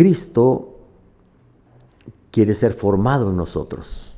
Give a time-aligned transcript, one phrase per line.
[0.00, 0.78] Cristo
[2.30, 4.16] quiere ser formado en nosotros.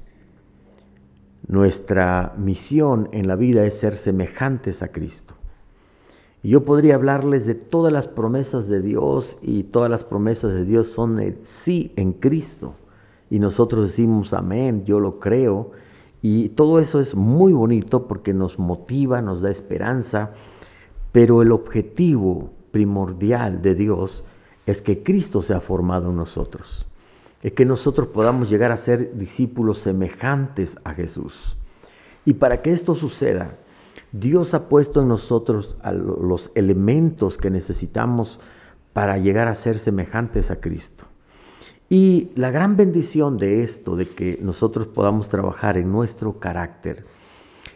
[1.48, 5.34] Nuestra misión en la vida es ser semejantes a Cristo.
[6.40, 10.64] Y yo podría hablarles de todas las promesas de Dios y todas las promesas de
[10.64, 12.76] Dios son el sí en Cristo.
[13.28, 15.72] Y nosotros decimos amén, yo lo creo.
[16.22, 20.30] Y todo eso es muy bonito porque nos motiva, nos da esperanza.
[21.10, 24.24] Pero el objetivo primordial de Dios
[24.72, 26.86] es que Cristo sea formado en nosotros.
[27.42, 31.56] Es que nosotros podamos llegar a ser discípulos semejantes a Jesús.
[32.24, 33.58] Y para que esto suceda,
[34.12, 38.40] Dios ha puesto en nosotros los elementos que necesitamos
[38.92, 41.06] para llegar a ser semejantes a Cristo.
[41.88, 47.04] Y la gran bendición de esto, de que nosotros podamos trabajar en nuestro carácter,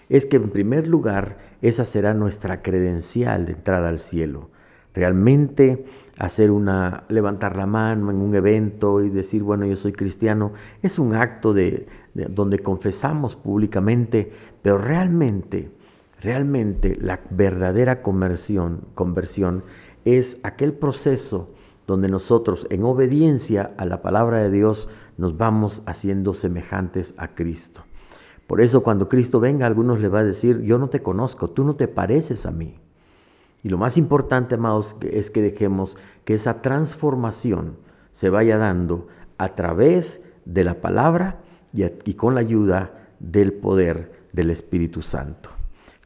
[0.09, 4.51] es que en primer lugar esa será nuestra credencial de entrada al cielo.
[4.95, 5.85] Realmente
[6.19, 10.99] hacer una, levantar la mano en un evento y decir, bueno, yo soy cristiano, es
[10.99, 14.33] un acto de donde confesamos públicamente,
[14.63, 15.71] pero realmente
[16.21, 19.65] Realmente la verdadera conversión, conversión
[20.05, 21.51] es aquel proceso
[21.87, 27.83] donde nosotros en obediencia a la palabra de Dios nos vamos haciendo semejantes a Cristo.
[28.47, 31.65] Por eso cuando Cristo venga, algunos le va a decir, yo no te conozco, tú
[31.65, 32.81] no te pareces a mí.
[33.67, 37.79] Y lo más importante, amados, es que dejemos que esa transformación
[38.13, 41.41] se vaya dando a través de la palabra
[41.73, 45.51] y, con la ayuda del poder del Espíritu Santo.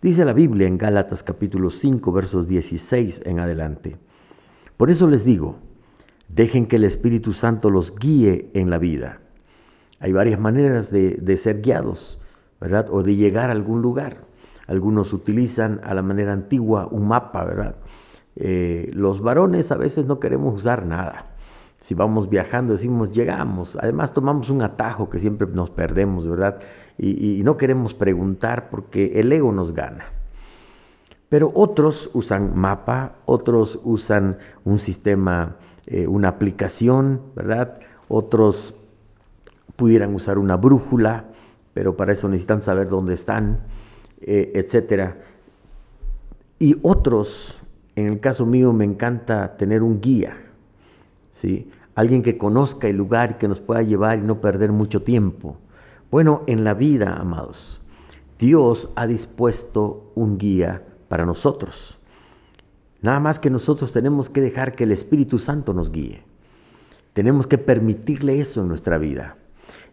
[0.01, 3.99] Dice la Biblia en Gálatas capítulo 5 versos 16 en adelante.
[4.79, 5.57] Por eso les digo,
[6.31, 9.21] dejen que el Espíritu Santo los guíe en la vida.
[9.99, 12.23] Hay varias maneras de, ser guiados,
[12.59, 12.87] ¿verdad?
[12.91, 14.30] O de llegar a algún lugar.
[14.71, 17.75] Algunos utilizan a la manera antigua un mapa, ¿verdad?
[18.37, 21.27] Eh, los varones a veces no queremos usar nada.
[21.81, 23.75] Si vamos viajando, decimos, llegamos.
[23.75, 26.61] Además, tomamos un atajo que siempre nos perdemos, ¿verdad?
[26.97, 30.05] Y, no queremos preguntar porque el ego nos gana.
[31.29, 35.57] Pero otros usan mapa, otros usan un sistema,
[35.89, 37.81] eh, una aplicación, ¿verdad?
[38.07, 38.77] Otros
[39.75, 41.25] pudieran usar una brújula,
[41.75, 43.65] pero para eso necesitan saber dónde están,
[44.21, 45.15] eh, etc.
[46.59, 47.57] Y otros,
[47.97, 50.37] en el caso mío, me encanta tener un guía
[51.41, 51.71] ¿sí?
[51.95, 55.57] Alguien que conozca el lugar y que nos pueda llevar y no perder mucho tiempo.
[56.11, 57.81] Bueno, en la vida, amados,
[58.39, 61.99] Dios ha dispuesto un guía para nosotros.
[63.03, 66.23] Nada más que nosotros tenemos que dejar que el Espíritu Santo nos guíe.
[67.13, 69.37] Tenemos que permitirle eso en nuestra vida.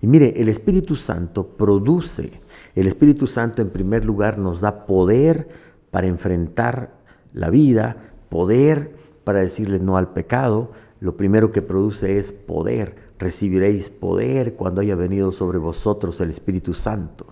[0.02, 2.41] Y mire, el Espíritu Santo produce,
[2.75, 5.47] el Espíritu Santo en primer lugar nos da poder
[5.91, 6.91] para enfrentar
[7.34, 7.97] la vida,
[8.30, 12.96] poder para decirle no al pecado, lo primero que produce es poder.
[13.19, 17.28] Recibiréis poder cuando haya venido sobre vosotros el Espíritu Santo.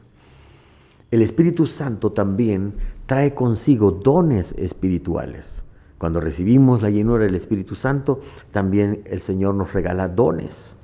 [1.11, 2.73] El Espíritu Santo también
[3.05, 5.63] trae consigo dones espirituales.
[5.97, 8.19] Cuando recibimos la llenura del Espíritu Santo,
[8.51, 10.74] también el Señor nos regala dones.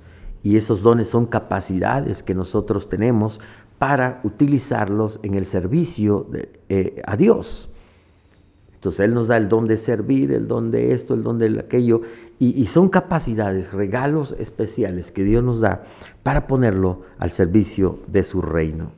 [0.43, 3.39] Y esos dones son capacidades que nosotros tenemos
[3.77, 6.27] para utilizarlos en el servicio
[6.69, 7.69] eh, a Dios.
[8.81, 11.59] Entonces Él nos da el don de servir, el don de esto, el don de
[11.59, 12.01] aquello,
[12.39, 15.83] y, son capacidades, regalos especiales que Dios nos da
[16.23, 18.93] para ponerlo al servicio de su reino.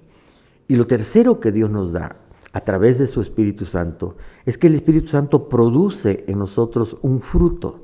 [0.69, 2.15] Y lo tercero que Dios nos da
[2.53, 4.15] a través de su Espíritu Santo
[4.45, 7.81] es que el Espíritu Santo produce en nosotros un fruto,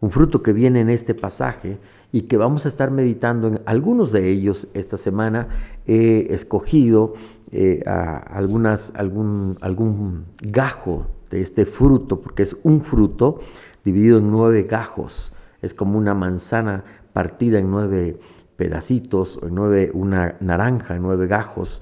[0.00, 1.78] un fruto que viene en este pasaje
[2.12, 5.48] y que vamos a estar meditando en algunos de ellos esta semana.
[5.86, 7.14] He escogido
[7.50, 13.40] eh, algunas, algún, algún gajo de este fruto, porque es un fruto
[13.84, 15.32] dividido en nueve gajos.
[15.60, 18.20] Es como una manzana partida en nueve
[18.56, 21.80] pedacitos, en nueve, una naranja en nueve gajos.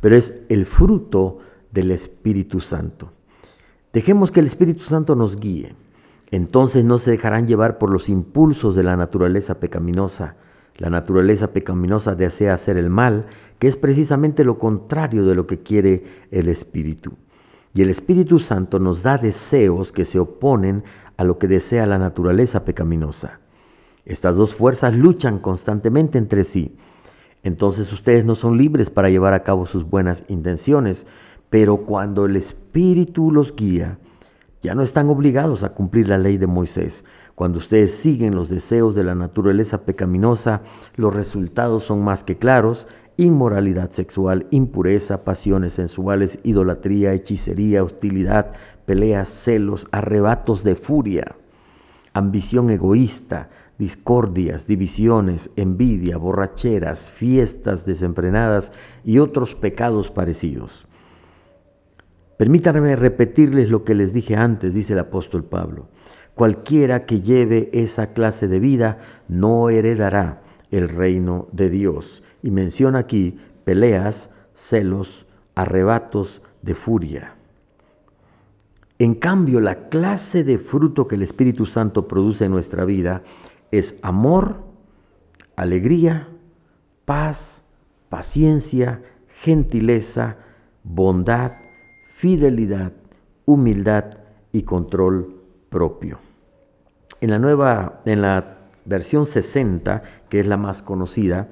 [0.00, 1.38] Pero es el fruto
[1.72, 3.10] del Espíritu Santo.
[3.92, 5.74] Dejemos que el Espíritu Santo nos guíe.
[6.30, 10.36] Entonces no se dejarán llevar por los impulsos de la naturaleza pecaminosa.
[10.76, 13.26] La naturaleza pecaminosa desea hacer el mal,
[13.58, 17.14] que es precisamente lo contrario de lo que quiere el Espíritu.
[17.74, 20.84] Y el Espíritu Santo nos da deseos que se oponen
[21.16, 23.40] a lo que desea la naturaleza pecaminosa.
[24.04, 26.76] Estas dos fuerzas luchan constantemente entre sí.
[27.42, 31.06] Entonces ustedes no son libres para llevar a cabo sus buenas intenciones,
[31.50, 33.98] pero cuando el Espíritu los guía,
[34.62, 37.04] ya no están obligados a cumplir la ley de Moisés.
[37.34, 40.62] Cuando ustedes siguen los deseos de la naturaleza pecaminosa,
[40.96, 42.88] los resultados son más que claros
[43.18, 48.54] inmoralidad sexual, impureza, pasiones sensuales, idolatría, hechicería, hostilidad,
[48.86, 51.34] peleas, celos, arrebatos de furia,
[52.14, 58.72] ambición egoísta, discordias, divisiones, envidia, borracheras, fiestas desenfrenadas
[59.04, 60.87] y otros pecados parecidos.
[62.38, 65.88] Permítanme repetirles lo que les dije antes, dice el apóstol Pablo.
[66.34, 70.40] Cualquiera que lleve esa clase de vida no heredará
[70.70, 72.22] el reino de Dios.
[72.40, 75.26] Y menciona aquí peleas, celos,
[75.56, 77.34] arrebatos de furia.
[79.00, 83.22] En cambio, la clase de fruto que el Espíritu Santo produce en nuestra vida
[83.72, 84.62] es amor,
[85.56, 86.28] alegría,
[87.04, 87.68] paz,
[88.08, 89.02] paciencia,
[89.42, 90.36] gentileza,
[90.84, 91.52] bondad,
[92.18, 92.90] fidelidad,
[93.46, 94.18] humildad
[94.50, 95.36] y control
[95.68, 96.18] propio.
[97.20, 101.46] En la nueva, en la versión 60, que es la más conocida,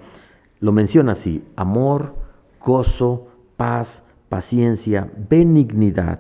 [0.59, 2.17] lo menciona así: amor,
[2.61, 6.19] gozo, paz, paciencia, benignidad,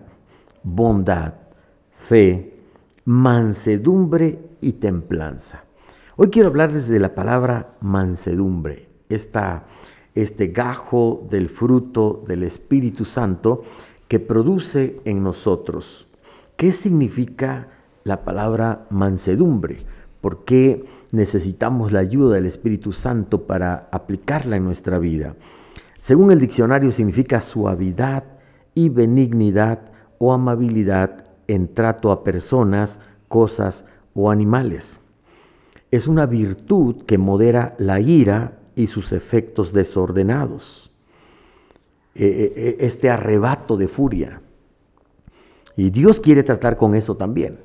[0.62, 1.34] bondad,
[1.98, 2.54] fe,
[3.04, 5.64] mansedumbre y templanza.
[6.14, 9.64] Hoy quiero hablarles de la palabra mansedumbre, esta,
[10.14, 13.64] este gajo del fruto del Espíritu Santo
[14.08, 16.06] que produce en nosotros.
[16.56, 17.69] ¿Qué significa
[18.05, 19.79] la palabra mansedumbre?
[20.20, 25.35] ¿Por qué necesitamos la ayuda del Espíritu Santo para aplicarla en nuestra vida?
[25.99, 28.25] Según el diccionario significa suavidad
[28.75, 29.81] y benignidad
[30.19, 35.00] o amabilidad en trato a personas, cosas o animales.
[35.91, 40.86] Es una virtud que modera la ira y sus efectos desordenados.
[42.19, 44.41] E, e, e, este arrebato de furia.
[45.77, 47.59] Y Dios quiere tratar con eso también.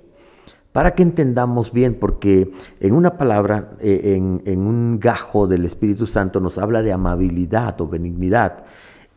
[0.74, 2.51] Para que entendamos bien, porque
[2.81, 4.13] en una palabra, eh,
[4.45, 8.65] en, un gajo del Espíritu Santo nos habla de amabilidad o benignidad.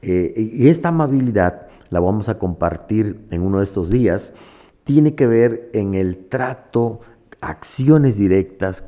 [0.03, 4.35] Eh, y esta amabilidad la vamos a compartir en uno de estos días.
[4.85, 7.01] Tiene que ver en el trato,
[7.41, 8.85] acciones directas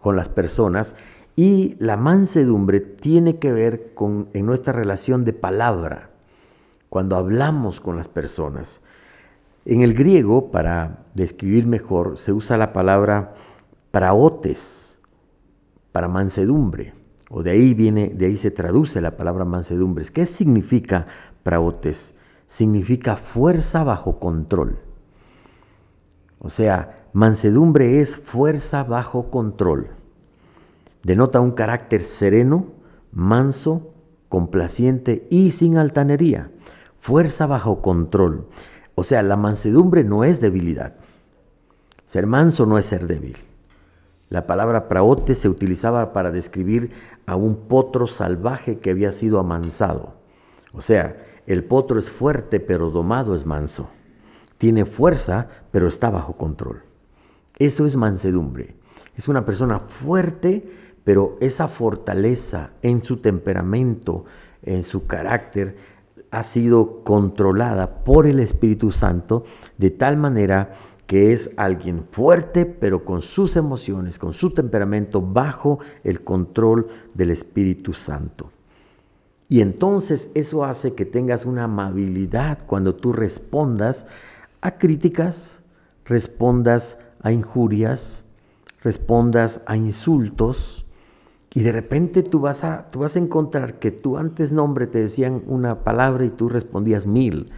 [0.00, 0.94] con las personas
[1.36, 6.10] y la mansedumbre tiene que ver con en nuestra relación de palabra,
[6.88, 8.80] cuando hablamos con las personas.
[9.64, 13.34] En el griego, para describir mejor, se usa la palabra
[13.90, 14.98] praotes,
[15.92, 16.94] para mansedumbre,
[17.30, 20.04] o de ahí viene, de ahí se traduce la palabra mansedumbre.
[20.12, 21.06] ¿Qué significa
[21.42, 22.14] praotes?
[22.46, 24.78] Significa fuerza bajo control.
[26.38, 29.88] O sea, mansedumbre es fuerza bajo control.
[31.02, 32.66] Denota un carácter sereno,
[33.12, 33.92] manso,
[34.28, 36.50] complaciente y sin altanería.
[37.00, 38.46] Fuerza bajo control.
[38.94, 40.94] O sea, la mansedumbre no es debilidad.
[42.06, 43.36] Ser manso no es ser débil.
[44.28, 46.90] La palabra praote se utilizaba para describir
[47.26, 50.14] a un potro salvaje que había sido amansado.
[50.72, 51.16] O sea,
[51.46, 53.90] el potro es fuerte pero domado es manso.
[54.58, 56.82] Tiene fuerza pero está bajo control.
[57.58, 58.76] Eso es mansedumbre.
[59.16, 60.70] Es una persona fuerte
[61.04, 64.24] pero esa fortaleza en su temperamento,
[64.62, 65.76] en su carácter,
[66.30, 69.44] ha sido controlada por el Espíritu Santo
[69.76, 70.72] de tal manera
[71.06, 77.30] que es alguien fuerte, pero con sus emociones, con su temperamento bajo el control del
[77.30, 78.50] Espíritu Santo.
[79.48, 84.06] Y entonces eso hace que tengas una amabilidad cuando tú respondas
[84.62, 85.62] a críticas,
[86.06, 88.24] respondas a injurias,
[88.82, 90.81] respondas a insultos,
[91.54, 94.98] y de repente tú vas, a, tú vas a encontrar que tú antes nombre te
[94.98, 97.50] decían una palabra y tú respondías mil.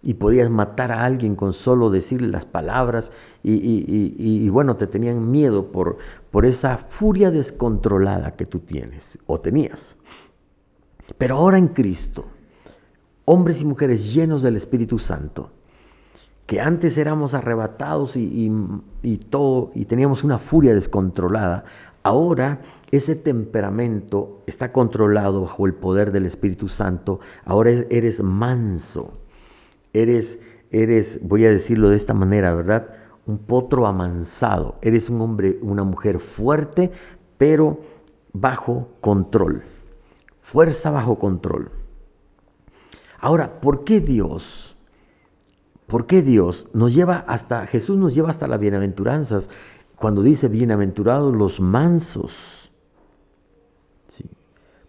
[0.00, 3.12] Y podías matar a alguien con solo decir las palabras.
[3.42, 5.98] Y, bueno, te tenían miedo por,
[6.30, 9.96] por esa furia descontrolada que tú tienes o tenías.
[11.16, 12.26] Pero ahora en Cristo,
[13.24, 15.50] hombres y mujeres llenos del Espíritu Santo,
[16.46, 18.50] que antes éramos arrebatados y,
[19.02, 21.64] y, todo, y teníamos una furia descontrolada,
[22.02, 27.20] ahora ese temperamento está controlado bajo el poder del Espíritu Santo.
[27.44, 29.12] Ahora eres manso.
[29.92, 30.40] Eres,
[30.70, 32.88] eres, voy a decirlo de esta manera, ¿verdad?
[33.26, 34.76] Un potro amansado.
[34.80, 36.90] Eres un hombre, una mujer fuerte,
[37.36, 37.80] pero
[38.32, 39.62] bajo control.
[40.40, 41.70] Fuerza bajo control.
[43.20, 44.76] Ahora, ¿por qué Dios?
[45.86, 49.48] ¿Por qué Dios nos lleva hasta, Jesús nos lleva hasta las bienaventuranzas
[49.98, 52.70] cuando dice bienaventurados los mansos?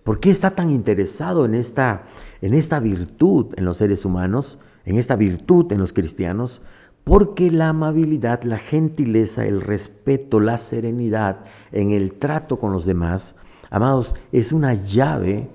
[0.04, 2.04] ¿Por qué está tan interesado en esta,
[2.42, 6.64] en esta virtud en los seres humanos, en esta virtud en los cristianos?
[7.04, 13.36] Porque la amabilidad, la gentileza, el respeto, la serenidad en el trato con los demás,
[13.70, 15.50] amados, es una llave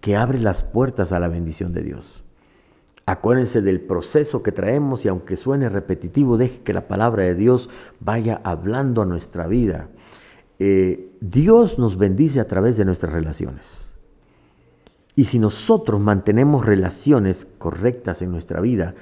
[0.00, 2.24] que abre las puertas a la bendición de Dios.
[3.10, 7.68] Acuérdense del proceso que traemos y aunque suene repetitivo, deje que la palabra de Dios
[7.98, 9.88] vaya hablando a nuestra vida.
[10.60, 13.90] Eh, Dios nos bendice a través de nuestras relaciones.
[15.16, 18.94] Y si nosotros mantenemos relaciones correctas en nuestra vida,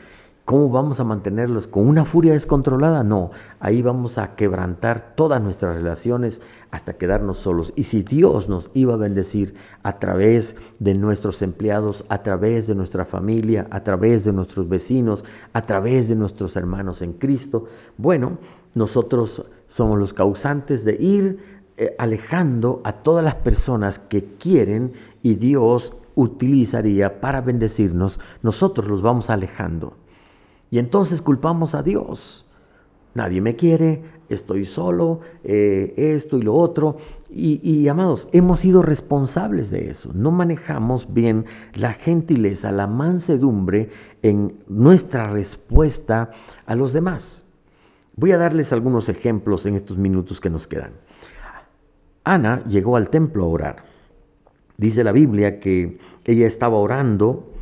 [0.48, 1.66] ¿Cómo vamos a mantenerlos?
[1.66, 3.04] ¿Con una furia descontrolada?
[3.04, 6.40] No, ahí vamos a quebrantar todas nuestras relaciones
[6.70, 7.74] hasta quedarnos solos.
[7.76, 12.74] Y si Dios nos iba a bendecir a través de nuestros empleados, a través de
[12.74, 17.66] nuestra familia, a través de nuestros vecinos, a través de nuestros hermanos en Cristo,
[17.98, 18.38] bueno,
[18.74, 21.38] nosotros somos los causantes de ir
[21.76, 29.02] eh, alejando a todas las personas que quieren y Dios utilizaría para bendecirnos, nosotros los
[29.02, 29.92] vamos alejando.
[30.70, 32.44] Y entonces culpamos a Dios.
[33.14, 36.98] Nadie me quiere, estoy solo, eh, esto y lo otro.
[37.30, 40.12] Y, y, amados, hemos sido responsables de eso.
[40.14, 43.90] No manejamos bien la gentileza, la mansedumbre
[44.22, 46.30] en nuestra respuesta
[46.66, 47.46] a los demás.
[48.14, 50.92] Voy a darles algunos ejemplos en estos minutos que nos quedan.
[52.24, 53.84] Ana llegó al templo a orar.
[54.76, 57.52] Dice la Biblia que ella estaba orando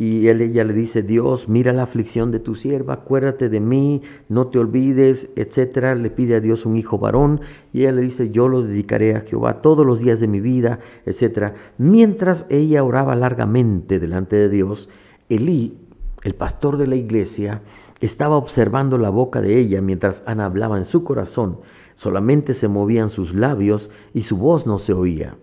[0.00, 4.46] y ella le dice, Dios, mira la aflicción de tu sierva, acuérdate de mí, no
[4.46, 5.94] te olvides, etcétera.
[5.94, 7.42] Le pide a Dios un hijo varón
[7.74, 10.78] y ella le dice, yo lo dedicaré a Jehová todos los días de mi vida,
[11.04, 11.52] etcétera.
[11.76, 14.88] Mientras ella oraba largamente delante de Dios,
[15.28, 15.76] Elí,
[16.22, 17.60] el pastor de la iglesia,
[18.00, 21.58] estaba observando la boca de ella mientras Ana hablaba en su corazón.
[21.94, 25.36] Solamente se movían sus labios y su voz no se oía.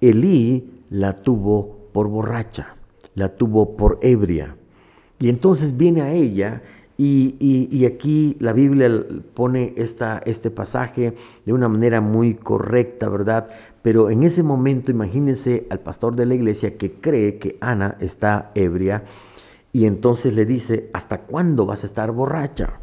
[0.00, 2.73] Elí la tuvo por borracha
[3.14, 4.56] la tuvo por ebria.
[5.18, 6.62] Y entonces viene a ella
[6.96, 9.04] y, aquí la Biblia
[9.34, 13.48] pone esta, este pasaje de una manera muy correcta, ¿verdad?
[13.82, 18.52] Pero en ese momento imagínense al pastor de la iglesia que cree que Ana está
[18.54, 19.04] ebria
[19.72, 22.80] y entonces le dice, ¿hasta cuándo vas a estar borracha?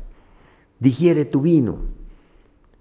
[0.80, 2.01] Digiere tu vino.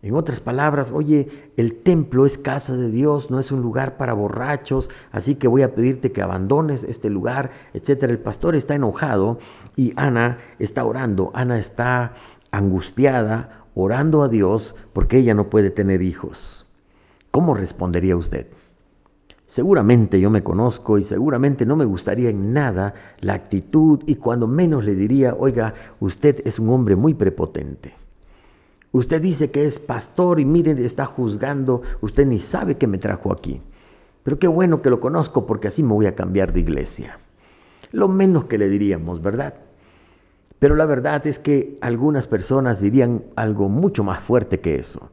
[0.02, 1.28] En otras palabras, oye,
[1.58, 5.60] el templo es casa de Dios, no es un lugar para borrachos, así que voy
[5.60, 8.10] a pedirte que abandones este lugar, etcétera.
[8.10, 9.38] El pastor está enojado
[9.76, 11.30] y Ana está orando.
[11.34, 12.14] Ana está
[12.50, 16.66] angustiada, orando a Dios porque ella no puede tener hijos.
[17.30, 18.46] ¿Cómo respondería usted?
[19.46, 24.46] Seguramente yo me conozco y seguramente no me gustaría en nada la actitud y cuando
[24.46, 27.94] menos le diría, oiga, usted es un hombre muy prepotente.
[28.92, 33.32] Usted dice que es pastor y miren, está juzgando, usted ni sabe que me trajo
[33.32, 33.62] aquí.
[34.24, 37.18] Pero qué bueno que lo conozco porque así me voy a cambiar de iglesia.
[37.92, 39.54] Lo menos que le diríamos, ¿verdad?
[40.58, 45.10] Pero la verdad es que algunas personas dirían algo mucho más fuerte que eso.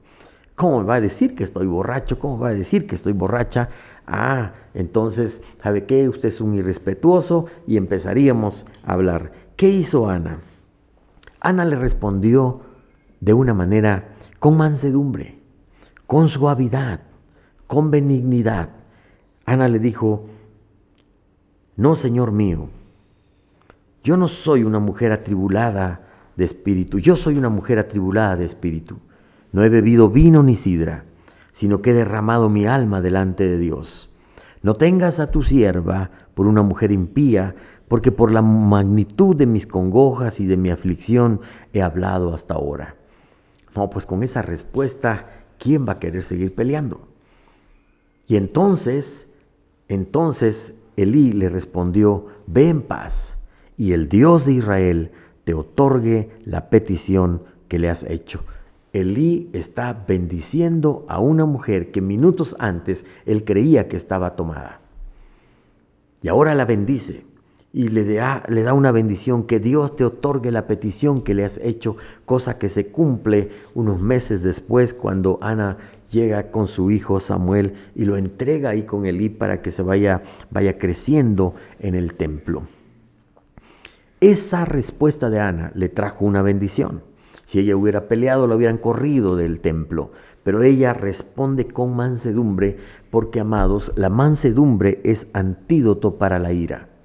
[0.56, 2.18] ¿Cómo va a decir que estoy borracho?
[2.18, 3.70] ¿Cómo va a decir que estoy borracha?
[4.08, 6.10] Ah, entonces, ¿sabe qué?
[6.10, 9.32] Usted es un irrespetuoso y empezaríamos a hablar.
[9.56, 10.40] ¿Qué hizo Ana?
[11.40, 12.62] Ana le respondió
[13.20, 14.10] de una manera
[14.40, 15.40] con mansedumbre,
[16.06, 17.02] con suavidad,
[17.66, 18.70] con benignidad.
[19.46, 20.26] Ana le dijo,
[21.76, 22.70] no, Señor mío,
[24.04, 26.02] yo no soy una mujer atribulada
[26.36, 28.98] de espíritu, yo soy una mujer atribulada de espíritu.
[29.52, 31.06] No he bebido vino ni sidra,
[31.52, 34.10] sino que he derramado mi alma delante de Dios.
[34.62, 37.56] No tengas a tu sierva por una mujer impía,
[37.88, 41.42] porque por la magnitud de mis congojas y de mi aflicción
[41.74, 42.97] he hablado hasta ahora.
[43.78, 45.28] No, pues con esa respuesta,
[45.60, 47.08] ¿quién va a querer seguir peleando?
[48.26, 49.32] Y entonces,
[49.88, 53.38] entonces Elí le respondió, ve en paz,
[53.78, 55.12] y el Dios de Israel
[55.44, 58.44] te otorgue la petición que le has hecho.
[58.94, 64.80] Elí está bendiciendo a una mujer que minutos antes él creía que estaba tomada.
[66.24, 67.27] Y ahora la bendice
[67.78, 71.96] y le da, una bendición, que Dios te otorgue la petición que le has hecho,
[72.26, 75.78] cosa que se cumple unos meses después cuando Ana
[76.10, 80.24] llega con su hijo Samuel y lo entrega ahí con Elí para que se vaya,
[80.50, 82.64] vaya creciendo en el templo.
[84.22, 87.04] Esa respuesta de Ana le trajo una bendición.
[87.46, 90.10] Si ella hubiera peleado, lo hubieran corrido del templo.
[90.44, 92.78] Pero ella responde con mansedumbre,
[93.12, 96.97] porque amados, la mansedumbre es antídoto para la ira.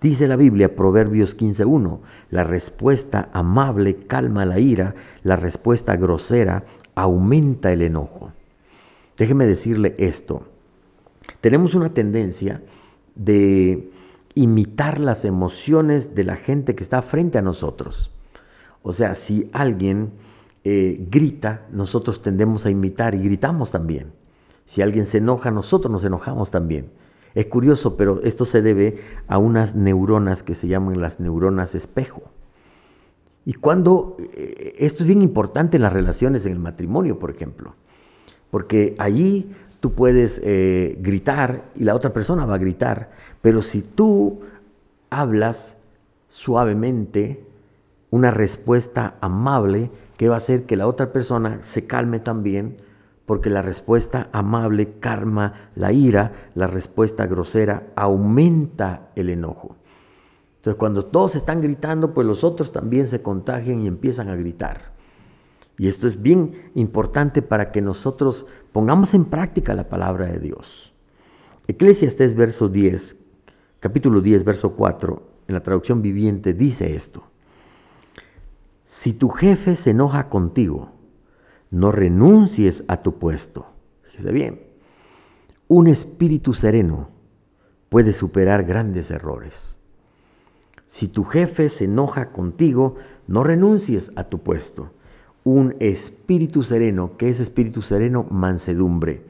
[0.00, 2.00] Dice la Biblia, Proverbios 15.1,
[2.30, 8.32] la respuesta amable calma la ira, la respuesta grosera aumenta el enojo.
[9.16, 10.42] Déjeme decirle esto.
[11.40, 12.62] Tenemos una tendencia
[13.14, 13.90] de
[14.34, 18.10] imitar las emociones de la gente que está frente a nosotros.
[18.82, 20.10] O sea, si alguien
[20.62, 24.12] eh, grita, nosotros tendemos a imitar y gritamos también.
[24.66, 26.90] Si alguien se enoja, nosotros nos enojamos también.
[27.36, 28.96] Es curioso, pero esto se debe
[29.28, 32.22] a unas neuronas que se llaman las neuronas espejo.
[33.44, 37.74] Y cuando, eh, esto es bien importante en las relaciones en el matrimonio, por ejemplo,
[38.50, 43.10] porque allí tú puedes eh, gritar y la otra persona va a gritar,
[43.42, 44.40] pero si tú
[45.10, 45.76] hablas
[46.30, 47.44] suavemente,
[48.08, 52.78] una respuesta amable que va a hacer que la otra persona se calme también,
[53.26, 59.76] porque la respuesta amable calma la ira, la respuesta grosera aumenta el enojo.
[60.58, 64.94] Entonces cuando todos están gritando, pues los otros también se contagian y empiezan a gritar.
[65.78, 70.92] Y esto es bien importante para que nosotros pongamos en práctica la palabra de Dios.
[71.68, 73.16] Eclesiastes verso 10,
[73.80, 77.24] capítulo 10, verso 4, en la traducción viviente dice esto.
[78.84, 80.95] Si tu jefe se enoja contigo,
[81.70, 83.66] no renuncies a tu puesto.
[84.02, 84.60] Fíjese bien,
[85.68, 87.08] un espíritu sereno
[87.88, 89.78] puede superar grandes errores.
[90.86, 92.96] Si tu jefe se enoja contigo,
[93.26, 94.90] no renuncies a tu puesto.
[95.44, 98.26] Un espíritu sereno, ¿qué es espíritu sereno?
[98.30, 99.22] Mansedumbre.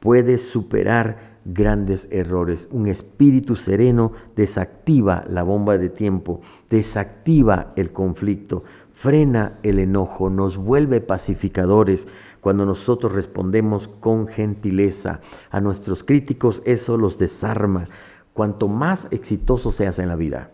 [0.00, 2.68] Puede superar grandes errores.
[2.70, 8.64] Un espíritu sereno desactiva la bomba de tiempo, desactiva el conflicto,
[8.94, 12.08] frena el enojo, nos vuelve pacificadores
[12.40, 15.20] cuando nosotros respondemos con gentileza.
[15.50, 17.84] A nuestros críticos eso los desarma.
[18.32, 20.50] Cuanto más exitoso seas en la vida,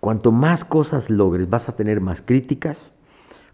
[0.00, 2.92] cuanto más cosas logres, vas a tener más críticas,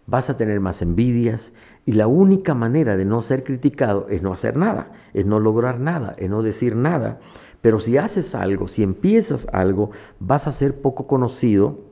[0.07, 1.53] vas a tener más envidias
[1.85, 5.79] y la única manera de no ser criticado es no hacer nada, es no lograr
[5.79, 7.19] nada, es no decir nada.
[7.61, 11.90] Pero si haces algo, si empiezas algo, vas a ser poco conocido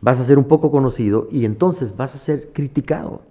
[0.00, 3.22] vas a ser un poco conocido y entonces vas a ser criticado.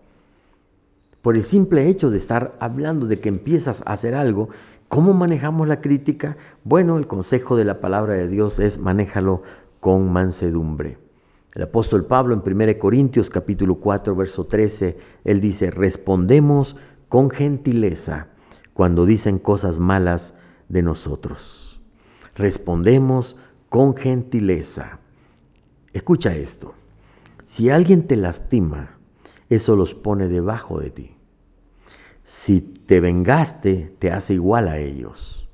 [1.22, 4.50] Por el simple hecho de estar hablando de que empiezas a hacer algo,
[4.88, 6.38] ¿cómo manejamos la crítica?
[6.64, 9.44] Bueno, el consejo de la palabra de Dios es manéjalo
[9.80, 10.98] con mansedumbre.
[11.54, 16.78] El apóstol Pablo en 1 Corintios capítulo 4 verso 13, él dice, respondemos
[17.10, 18.28] con gentileza
[18.74, 20.36] cuando dicen cosas malas
[20.70, 21.82] de nosotros.
[22.36, 23.38] Respondemos
[23.70, 25.00] con gentileza.
[25.98, 26.76] Escucha esto.
[27.46, 29.00] Si alguien te lastima,
[29.50, 31.16] eso los pone debajo de ti.
[32.24, 35.50] Si te vengaste, te hace igual a ellos.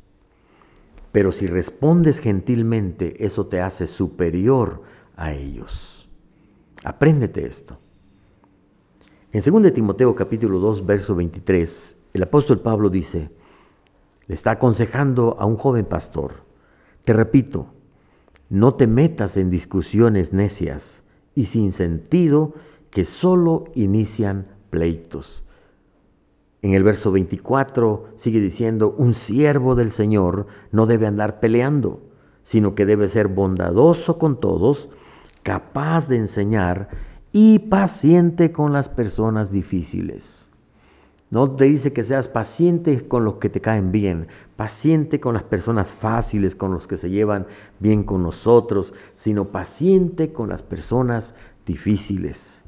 [1.13, 4.84] Pero si respondes gentilmente, eso te hace superior
[5.15, 6.10] a ellos.
[6.84, 7.79] Apréndete esto.
[9.32, 13.29] En 2 Timoteo capítulo 2, verso 23, el apóstol Pablo dice,
[14.27, 16.43] le está aconsejando a un joven pastor,
[17.06, 17.67] te repito,
[18.53, 22.53] no te metas en discusiones necias y sin sentido
[22.91, 25.43] que solo inician pleitos.
[26.61, 32.03] En el verso 24 sigue diciendo, un siervo del Señor no debe andar peleando,
[32.43, 34.91] sino que debe ser bondadoso con todos,
[35.41, 36.89] capaz de enseñar
[37.31, 40.51] y paciente con las personas difíciles.
[41.33, 45.41] No te dice que seas paciente con los que te caen bien, paciente con las
[45.41, 47.47] personas fáciles, con los que se llevan
[47.79, 51.33] bien con nosotros, sino paciente con las personas
[51.65, 52.63] difíciles.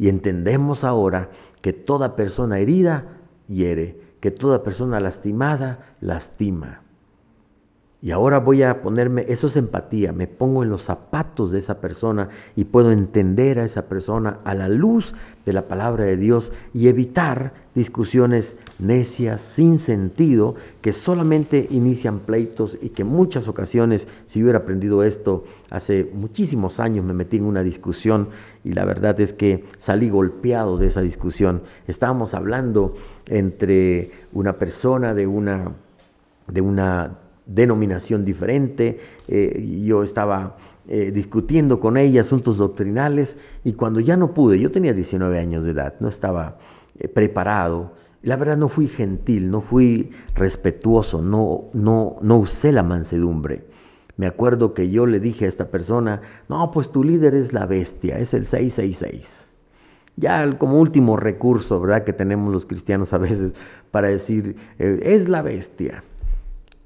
[0.00, 1.30] Y entendemos ahora
[1.62, 3.04] que toda persona herida
[3.46, 6.82] hiere, que toda persona lastimada lastima.
[8.00, 11.80] Y ahora voy a ponerme, eso es empatía, me pongo en los zapatos de esa
[11.80, 16.52] persona y puedo entender a esa persona a la luz de la palabra de Dios
[16.72, 24.08] y evitar discusiones necias, sin sentido, que solamente inician pleitos y que en muchas ocasiones,
[24.26, 28.28] si hubiera aprendido esto hace muchísimos años, me metí en una discusión
[28.64, 31.62] y la verdad es que salí golpeado de esa discusión.
[31.86, 35.72] Estábamos hablando entre una persona de una,
[36.48, 40.56] de una denominación diferente, eh, yo estaba
[40.88, 45.64] eh, discutiendo con ella asuntos doctrinales y cuando ya no pude, yo tenía 19 años
[45.64, 46.58] de edad, no estaba
[46.98, 52.82] eh, preparado, la verdad no fui gentil, no fui respetuoso, no, no, no usé la
[52.82, 53.66] mansedumbre.
[54.16, 57.66] Me acuerdo que yo le dije a esta persona, no, pues tu líder es la
[57.66, 59.54] bestia, es el 666.
[60.16, 62.02] Ya como último recurso, ¿verdad?
[62.02, 63.54] Que tenemos los cristianos a veces
[63.92, 66.02] para decir, es la bestia.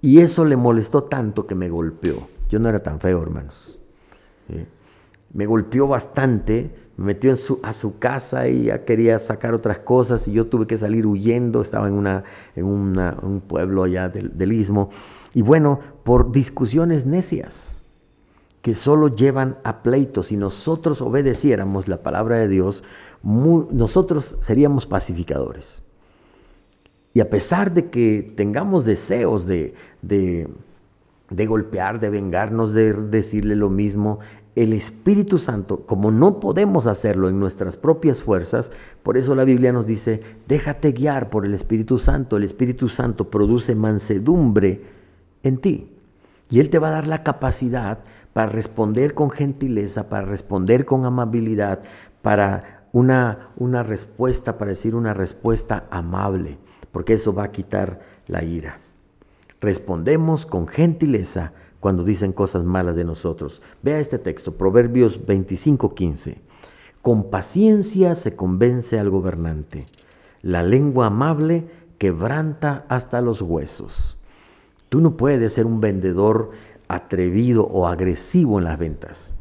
[0.02, 2.28] Y eso le molestó tanto que me golpeó.
[2.50, 3.78] Yo no era tan feo, hermanos.
[5.32, 10.32] Me golpeó bastante, me metió a su casa y ya quería sacar otras cosas y
[10.32, 11.62] yo tuve que salir huyendo.
[11.62, 14.90] Estaba en, una, en un pueblo allá del, istmo.
[15.32, 17.82] Y bueno, por discusiones necias
[18.60, 20.26] que solo llevan a pleitos.
[20.26, 22.84] Si nosotros obedeciéramos la palabra de Dios,
[23.22, 25.82] nosotros seríamos pacificadores.
[27.14, 33.70] Y a pesar de que tengamos deseos de, de golpear, de vengarnos, de decirle lo
[33.70, 34.20] mismo.
[34.54, 38.70] El Espíritu Santo, como no podemos hacerlo en nuestras propias fuerzas,
[39.02, 42.36] por eso la Biblia nos dice, déjate guiar por el Espíritu Santo.
[42.36, 44.82] El Espíritu Santo produce mansedumbre
[45.42, 45.88] en ti.
[46.50, 48.00] Y Él te va a dar la capacidad
[48.34, 51.80] para responder con gentileza, para responder con amabilidad,
[52.20, 56.58] para una, una respuesta, para decir una respuesta amable,
[56.92, 58.80] porque eso va a quitar la ira.
[59.62, 63.60] Respondemos con gentileza cuando dicen cosas malas de nosotros.
[63.82, 66.38] Vea este texto, Proverbios 25:15.
[67.02, 69.86] Con paciencia se convence al gobernante.
[70.42, 71.64] La lengua amable
[71.98, 74.16] quebranta hasta los huesos.
[74.90, 76.52] Tú no puedes ser un vendedor
[76.86, 79.34] atrevido o agresivo en las ventas.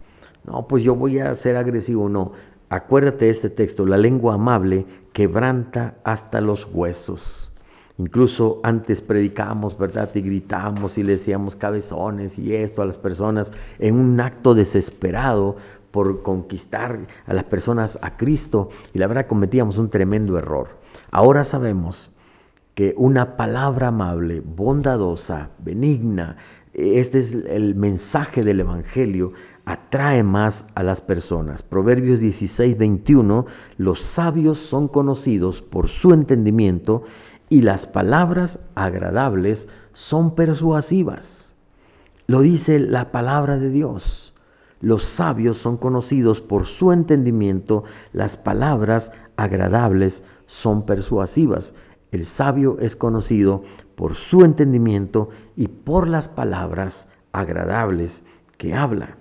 [0.43, 2.31] No, pues yo voy a ser agresivo, no.
[2.69, 7.50] Acuérdate de este texto, la lengua amable quebranta hasta los huesos.
[8.01, 10.09] Incluso antes predicábamos, ¿verdad?
[10.15, 15.55] Y gritábamos y le decíamos cabezones y esto a las personas en un acto desesperado
[15.91, 20.69] por conquistar a las personas a Cristo y la verdad cometíamos un tremendo error.
[21.11, 22.09] Ahora sabemos
[22.73, 26.37] que una palabra amable, bondadosa, benigna,
[26.73, 29.33] este es el mensaje del Evangelio,
[29.65, 31.61] atrae más a las personas.
[31.61, 33.45] Proverbios 16, 21,
[33.77, 37.03] los sabios son conocidos por su entendimiento
[37.51, 41.53] y las palabras agradables son persuasivas.
[42.25, 44.33] Lo dice la palabra de Dios.
[44.79, 47.83] Los sabios son conocidos por su entendimiento,
[48.13, 51.73] las palabras agradables son persuasivas.
[52.13, 53.63] El sabio es conocido
[53.95, 58.23] por su entendimiento y por las palabras agradables
[58.57, 59.17] que habla.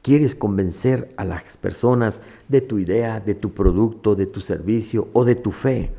[0.00, 5.26] ¿Quieres convencer a las personas de tu idea, de tu producto, de tu servicio o
[5.26, 5.92] de tu fe?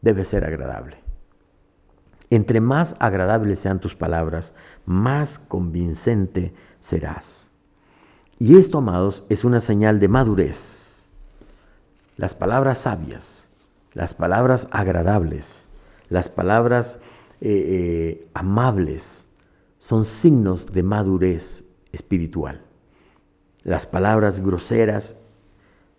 [0.00, 0.98] Debe ser agradable.
[2.30, 7.50] Entre más agradables sean tus palabras, más convincente serás.
[8.38, 11.08] Y esto, amados, es una señal de madurez.
[12.16, 13.48] Las palabras sabias
[13.98, 15.64] las palabras agradables,
[16.08, 17.00] las palabras
[17.40, 19.26] eh, eh, amables,
[19.80, 22.60] son signos de madurez espiritual.
[23.64, 25.16] Las palabras groseras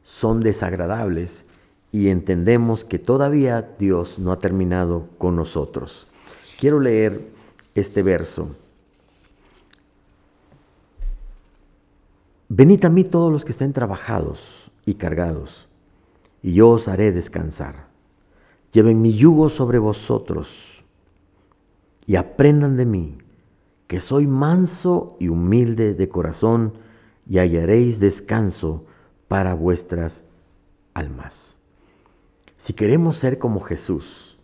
[0.03, 1.45] son desagradables
[1.91, 6.07] y entendemos que todavía Dios no ha terminado con nosotros.
[6.59, 7.21] Quiero leer
[7.73, 8.55] este verso.
[12.47, 15.67] Venid a mí todos los que estén trabajados y cargados,
[16.41, 17.87] y yo os haré descansar.
[18.71, 20.83] Lleven mi yugo sobre vosotros
[22.05, 23.17] y aprendan de mí,
[23.87, 26.73] que soy manso y humilde de corazón,
[27.27, 28.83] y hallaréis descanso
[29.27, 30.23] para vuestras
[30.95, 31.58] almas.
[32.59, 34.37] Si queremos ser como Jesús,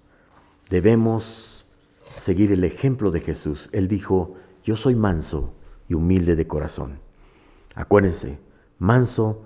[0.69, 1.65] debemos
[2.09, 3.69] seguir el ejemplo de Jesús.
[3.73, 5.53] Él dijo, yo soy manso
[5.89, 6.99] y humilde de corazón.
[7.75, 8.39] Acuérdense,
[8.79, 9.43] manso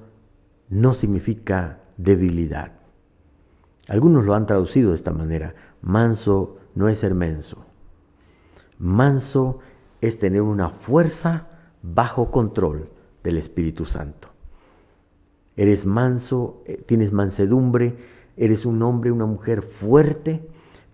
[0.69, 2.73] no significa debilidad.
[3.87, 5.55] Algunos lo han traducido de esta manera.
[5.81, 7.65] Manso no es ser menso.
[8.77, 9.61] Manso
[9.99, 11.47] es tener una fuerza
[11.81, 12.91] bajo control
[13.23, 14.29] del Espíritu Santo.
[15.55, 20.41] Eres manso, eh, tienes mansedumbre, eres un hombre, una mujer fuerte,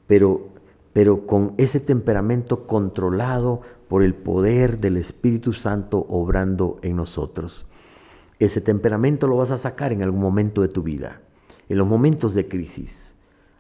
[0.08, 0.50] pero,
[0.92, 7.66] pero con ese temperamento controlado por el poder del Espíritu Santo obrando en nosotros.
[8.40, 11.22] Ese temperamento lo vas a sacar en algún momento de tu vida
[11.70, 13.16] en los momentos de crisis.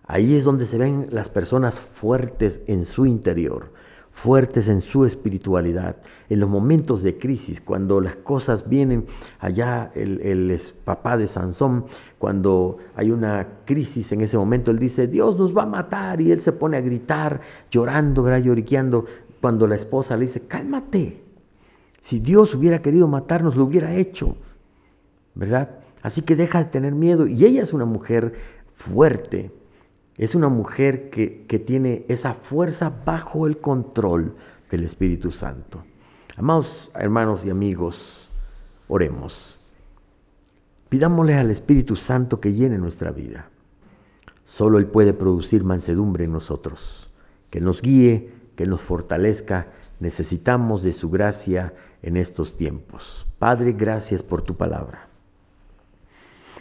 [0.07, 3.71] Ahí es donde se ven las personas fuertes en su interior,
[4.15, 5.97] fuertes en su espiritualidad.
[6.29, 9.05] En los momentos de crisis, cuando las cosas vienen,
[9.39, 11.85] allá el, el papá de Sansón,
[12.17, 16.31] cuando hay una crisis en ese momento, él dice, Dios nos va a matar, y
[16.31, 18.39] él se pone a gritar, llorando, ¿verdad?
[18.39, 19.05] lloriqueando,
[19.41, 21.21] cuando la esposa le dice, cálmate,
[21.99, 24.37] si Dios hubiera querido matarnos, lo hubiera hecho,
[25.35, 25.69] ¿verdad?
[26.01, 27.27] Así que deja de tener miedo.
[27.27, 28.33] Y ella es una mujer
[28.75, 29.51] fuerte.
[30.17, 34.35] Es una mujer que, que tiene esa fuerza bajo el control
[34.71, 35.83] del Espíritu Santo.
[36.37, 38.29] Amados hermanos y amigos,
[38.87, 39.57] oremos.
[40.89, 43.49] Pidámosle al Espíritu Santo que llene nuestra vida.
[44.45, 47.09] Solo Él puede producir mansedumbre en nosotros.
[47.49, 49.67] Que nos guíe, que nos fortalezca.
[49.99, 53.25] Necesitamos de su gracia en estos tiempos.
[53.39, 55.07] Padre, gracias por tu palabra.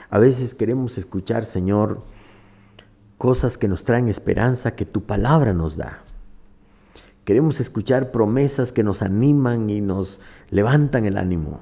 [0.09, 2.03] A veces queremos escuchar, Señor,
[3.19, 6.01] cosas que nos traen esperanza que tu palabra nos da.
[7.25, 11.61] Queremos escuchar promesas que nos animan y nos levantan el ánimo.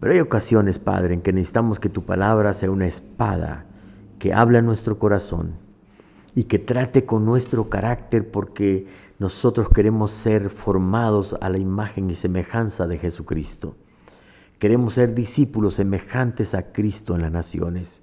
[0.00, 3.64] Pero hay ocasiones, Padre, en que necesitamos que tu palabra sea una espada
[4.18, 5.54] que habla en nuestro corazón
[6.34, 8.86] y que trate con nuestro carácter porque
[9.18, 13.74] nosotros queremos ser formados a la imagen y semejanza de Jesucristo.
[14.60, 18.02] Queremos ser discípulos semejantes a Cristo en las naciones.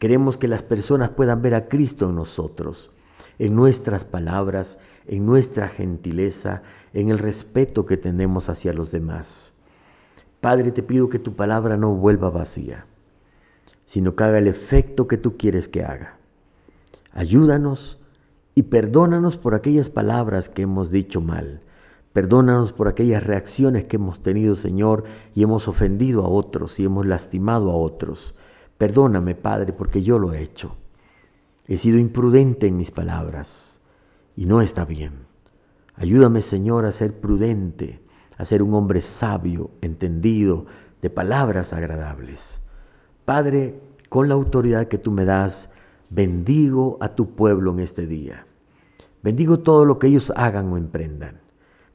[0.00, 2.90] Queremos que las personas puedan ver a Cristo en nosotros,
[3.38, 6.62] en nuestras palabras, en nuestra gentileza,
[6.94, 9.52] en el respeto que tenemos hacia los demás.
[10.40, 12.86] Padre, te pido que tu palabra no vuelva vacía,
[13.84, 16.16] sino que haga el efecto que tú quieres que haga.
[17.12, 17.98] Ayúdanos
[18.54, 21.60] y perdónanos por aquellas palabras que hemos dicho mal.
[22.14, 27.04] Perdónanos por aquellas reacciones que hemos tenido, Señor, y hemos ofendido a otros y hemos
[27.04, 28.34] lastimado a otros.
[28.80, 30.74] Perdóname, Padre, porque yo lo he hecho.
[31.68, 33.78] He sido imprudente en mis palabras
[34.34, 35.26] y no está bien.
[35.96, 38.00] Ayúdame, Señor, a ser prudente,
[38.38, 40.64] a ser un hombre sabio, entendido,
[41.02, 42.62] de palabras agradables.
[43.26, 45.70] Padre, con la autoridad que tú me das,
[46.08, 48.46] bendigo a tu pueblo en este día.
[49.22, 51.42] Bendigo todo lo que ellos hagan o emprendan.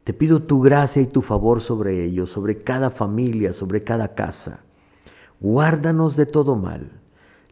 [0.03, 4.64] Te pido tu gracia y tu favor sobre ellos, sobre cada familia, sobre cada casa.
[5.39, 6.91] Guárdanos de todo mal,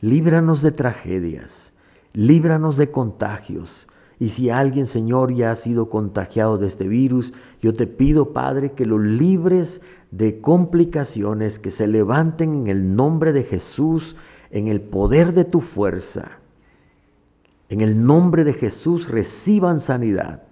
[0.02, 1.74] líbranos de tragedias,
[2.14, 3.88] líbranos de contagios,
[4.20, 8.72] y si alguien, Señor, ya ha sido contagiado de este virus, yo te pido, Padre,
[8.72, 14.16] que lo libres de complicaciones, que se levanten en el nombre de Jesús,
[14.52, 16.40] en el poder de tu fuerza.
[17.70, 20.44] En el nombre de Jesús reciban sanidad.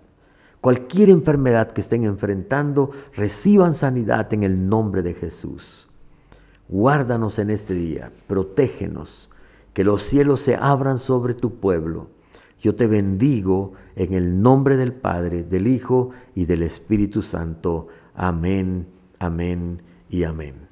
[0.60, 5.88] Cualquier enfermedad que estén enfrentando, reciban sanidad en el nombre de Jesús.
[6.67, 9.30] Guárdanos en este día, protégenos,
[9.74, 12.10] que los cielos se abran sobre tu pueblo
[12.62, 17.88] yo te bendigo en el nombre del Padre, del Hijo y del Espíritu Santo.
[18.13, 18.88] Amén,
[19.19, 20.70] amén y amén.